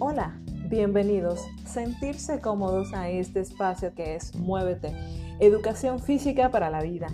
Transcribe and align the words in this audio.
Hola, 0.00 0.38
bienvenidos. 0.68 1.40
Sentirse 1.66 2.38
cómodos 2.38 2.94
a 2.94 3.10
este 3.10 3.40
espacio 3.40 3.92
que 3.96 4.14
es 4.14 4.32
Muévete, 4.36 4.94
Educación 5.40 5.98
Física 5.98 6.52
para 6.52 6.70
la 6.70 6.82
Vida. 6.82 7.08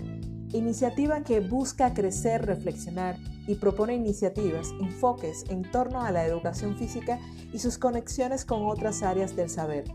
Iniciativa 0.53 1.21
que 1.21 1.39
busca 1.39 1.95
crecer, 1.95 2.45
reflexionar 2.45 3.17
y 3.47 3.55
propone 3.55 3.95
iniciativas, 3.95 4.69
enfoques 4.79 5.45
en 5.49 5.63
torno 5.63 6.01
a 6.03 6.11
la 6.11 6.27
educación 6.27 6.77
física 6.77 7.19
y 7.51 7.57
sus 7.57 7.79
conexiones 7.79 8.45
con 8.45 8.67
otras 8.67 9.01
áreas 9.01 9.35
del 9.35 9.49
saber, 9.49 9.85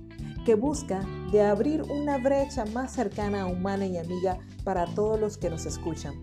que 0.45 0.57
busca 0.57 1.07
de 1.30 1.43
abrir 1.43 1.83
una 1.83 2.19
brecha 2.19 2.65
más 2.65 2.93
cercana, 2.93 3.47
humana 3.47 3.87
y 3.87 3.98
amiga 3.98 4.38
para 4.65 4.87
todos 4.87 5.20
los 5.20 5.38
que 5.38 5.48
nos 5.48 5.65
escuchan. 5.65 6.15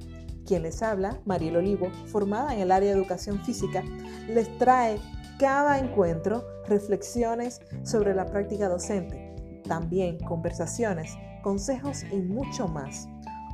Quien 0.45 0.63
les 0.63 0.81
habla, 0.81 1.19
Mariel 1.25 1.57
Olivo, 1.57 1.89
formada 2.07 2.53
en 2.53 2.59
el 2.59 2.71
área 2.71 2.91
de 2.91 2.97
educación 2.97 3.39
física, 3.45 3.83
les 4.27 4.57
trae 4.57 4.97
cada 5.37 5.77
encuentro 5.77 6.43
reflexiones 6.67 7.61
sobre 7.83 8.15
la 8.15 8.25
práctica 8.25 8.67
docente, 8.67 9.61
también 9.67 10.17
conversaciones, 10.19 11.15
consejos 11.43 12.03
y 12.11 12.17
mucho 12.17 12.67
más. 12.67 13.07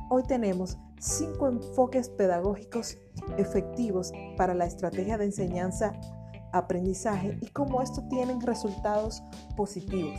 Hoy 0.08 0.22
tenemos 0.22 0.78
cinco 0.98 1.48
enfoques 1.48 2.08
pedagógicos 2.08 2.96
efectivos 3.36 4.12
para 4.38 4.54
la 4.54 4.64
estrategia 4.64 5.18
de 5.18 5.26
enseñanza, 5.26 5.92
aprendizaje 6.52 7.36
y 7.42 7.48
cómo 7.48 7.82
esto 7.82 8.02
tienen 8.08 8.40
resultados 8.40 9.22
positivos. 9.54 10.18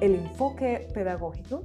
El 0.00 0.16
enfoque 0.16 0.88
pedagógico 0.92 1.64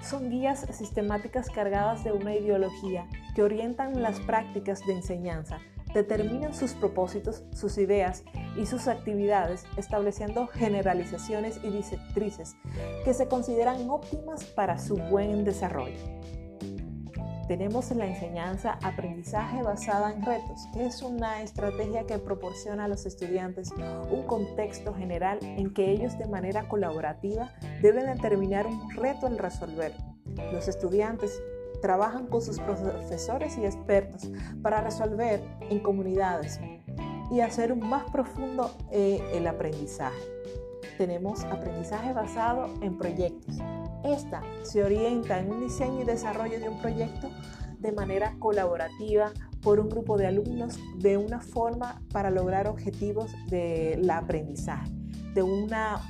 son 0.00 0.30
guías 0.30 0.60
sistemáticas 0.70 1.50
cargadas 1.50 2.04
de 2.04 2.12
una 2.12 2.36
ideología 2.36 3.08
que 3.34 3.42
orientan 3.42 4.00
las 4.00 4.20
prácticas 4.20 4.86
de 4.86 4.92
enseñanza 4.94 5.58
determinan 5.94 6.54
sus 6.54 6.72
propósitos, 6.72 7.44
sus 7.52 7.78
ideas 7.78 8.24
y 8.56 8.66
sus 8.66 8.88
actividades, 8.88 9.64
estableciendo 9.76 10.46
generalizaciones 10.46 11.58
y 11.62 11.70
directrices 11.70 12.56
que 13.04 13.14
se 13.14 13.28
consideran 13.28 13.88
óptimas 13.88 14.44
para 14.44 14.78
su 14.78 14.96
buen 14.96 15.44
desarrollo. 15.44 15.98
Tenemos 17.50 17.90
la 17.90 18.06
enseñanza 18.06 18.78
aprendizaje 18.80 19.60
basada 19.64 20.12
en 20.12 20.24
retos, 20.24 20.68
que 20.72 20.86
es 20.86 21.02
una 21.02 21.42
estrategia 21.42 22.06
que 22.06 22.20
proporciona 22.20 22.84
a 22.84 22.88
los 22.88 23.06
estudiantes 23.06 23.72
un 24.08 24.22
contexto 24.28 24.94
general 24.94 25.40
en 25.42 25.74
que 25.74 25.90
ellos 25.90 26.16
de 26.16 26.28
manera 26.28 26.68
colaborativa 26.68 27.52
deben 27.82 28.06
determinar 28.06 28.68
un 28.68 28.88
reto 28.94 29.26
al 29.26 29.36
resolver. 29.36 29.92
Los 30.52 30.68
estudiantes 30.68 31.42
trabajan 31.80 32.26
con 32.26 32.42
sus 32.42 32.58
profesores 32.58 33.56
y 33.58 33.64
expertos 33.64 34.30
para 34.62 34.80
resolver 34.80 35.42
en 35.68 35.80
comunidades 35.80 36.60
y 37.30 37.40
hacer 37.40 37.76
más 37.76 38.04
profundo 38.10 38.74
eh, 38.90 39.22
el 39.32 39.46
aprendizaje. 39.46 40.20
Tenemos 40.98 41.44
aprendizaje 41.44 42.12
basado 42.12 42.66
en 42.82 42.98
proyectos. 42.98 43.56
Esta 44.04 44.42
se 44.62 44.82
orienta 44.82 45.38
en 45.38 45.52
un 45.52 45.60
diseño 45.60 46.02
y 46.02 46.04
desarrollo 46.04 46.58
de 46.58 46.68
un 46.68 46.80
proyecto 46.80 47.30
de 47.78 47.92
manera 47.92 48.34
colaborativa 48.38 49.32
por 49.62 49.80
un 49.80 49.88
grupo 49.88 50.16
de 50.16 50.26
alumnos 50.26 50.78
de 50.98 51.16
una 51.16 51.40
forma 51.40 52.02
para 52.12 52.30
lograr 52.30 52.66
objetivos 52.66 53.30
del 53.48 54.08
aprendizaje, 54.10 54.90
de 55.34 55.42
una 55.42 56.00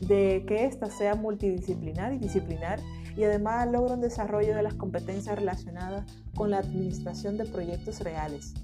de 0.00 0.44
que 0.46 0.64
ésta 0.66 0.90
sea 0.90 1.14
multidisciplinar 1.14 2.12
y 2.12 2.18
disciplinar 2.18 2.80
y 3.16 3.24
además 3.24 3.68
logra 3.70 3.94
un 3.94 4.00
desarrollo 4.00 4.54
de 4.54 4.62
las 4.62 4.74
competencias 4.74 5.38
relacionadas 5.38 6.04
con 6.34 6.50
la 6.50 6.58
administración 6.58 7.36
de 7.36 7.44
proyectos 7.44 8.00
reales. 8.00 8.54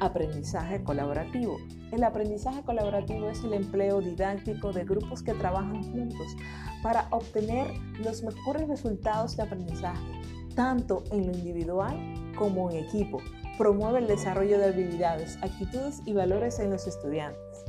Aprendizaje 0.00 0.84
colaborativo. 0.84 1.58
El 1.90 2.04
aprendizaje 2.04 2.62
colaborativo 2.62 3.28
es 3.28 3.42
el 3.42 3.54
empleo 3.54 4.00
didáctico 4.00 4.72
de 4.72 4.84
grupos 4.84 5.22
que 5.22 5.34
trabajan 5.34 5.82
juntos 5.82 6.36
para 6.82 7.08
obtener 7.10 7.66
los 7.98 8.22
mejores 8.22 8.68
resultados 8.68 9.36
de 9.36 9.42
aprendizaje, 9.42 10.06
tanto 10.54 11.02
en 11.10 11.26
lo 11.26 11.32
individual 11.32 11.96
como 12.36 12.70
en 12.70 12.84
equipo. 12.84 13.18
Promueve 13.56 13.98
el 13.98 14.06
desarrollo 14.06 14.58
de 14.58 14.66
habilidades, 14.66 15.36
actitudes 15.42 16.00
y 16.06 16.12
valores 16.12 16.60
en 16.60 16.70
los 16.70 16.86
estudiantes. 16.86 17.64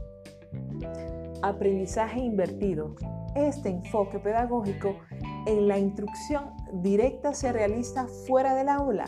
Aprendizaje 1.41 2.19
invertido. 2.19 2.95
Este 3.35 3.69
enfoque 3.69 4.19
pedagógico 4.19 4.95
en 5.45 5.67
la 5.67 5.77
instrucción 5.77 6.51
directa 6.73 7.33
se 7.33 7.51
realiza 7.51 8.07
fuera 8.27 8.55
del 8.55 8.69
aula 8.69 9.05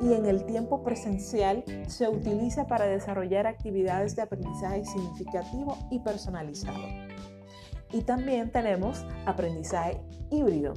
y 0.00 0.14
en 0.14 0.26
el 0.26 0.44
tiempo 0.46 0.82
presencial 0.82 1.64
se 1.88 2.08
utiliza 2.08 2.66
para 2.66 2.86
desarrollar 2.86 3.46
actividades 3.46 4.16
de 4.16 4.22
aprendizaje 4.22 4.84
significativo 4.84 5.76
y 5.90 5.98
personalizado. 5.98 6.78
Y 7.92 8.02
también 8.02 8.50
tenemos 8.50 9.04
aprendizaje 9.26 10.00
híbrido. 10.30 10.74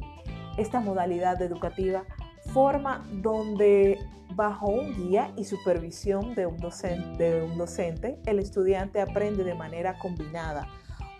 Esta 0.57 0.79
modalidad 0.79 1.41
educativa 1.41 2.05
forma 2.53 3.07
donde 3.21 3.99
bajo 4.35 4.67
un 4.67 4.95
guía 4.95 5.31
y 5.37 5.45
supervisión 5.45 6.33
de 6.33 6.47
un, 6.47 6.57
docente, 6.57 7.23
de 7.23 7.43
un 7.43 7.57
docente, 7.57 8.19
el 8.25 8.39
estudiante 8.39 8.99
aprende 8.99 9.43
de 9.43 9.53
manera 9.53 9.99
combinada 9.99 10.67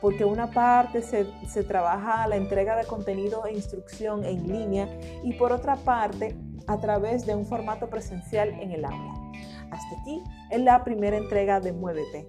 porque 0.03 0.25
una 0.25 0.52
parte 0.52 1.02
se, 1.02 1.25
se, 1.47 1.64
trabaja 1.64 2.28
la 2.28 2.36
entrega 2.36 2.75
de 2.75 2.84
contenido 2.84 3.46
e 3.46 3.53
instrucción 3.53 4.25
en 4.25 4.46
línea 4.46 4.90
y 5.24 5.31
por 5.36 5.53
otra 5.53 5.78
parte 5.78 6.36
a 6.68 6.78
través 6.78 7.25
de 7.25 7.34
un 7.36 7.46
formato 7.46 7.90
presencial 7.90 8.50
en 8.50 8.74
el 8.74 8.84
aula. 8.84 9.13
Hasta 9.72 10.02
aquí 10.02 10.22
es 10.52 10.59
la 10.59 10.84
primera 10.84 11.16
entrega 11.16 11.62
de 11.62 11.72
Muévete. 11.72 12.28